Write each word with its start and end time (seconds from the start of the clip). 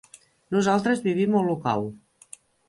Nosaltres 0.55 1.03
vivim 1.09 1.37
a 1.37 1.43
Olocau. 1.43 1.87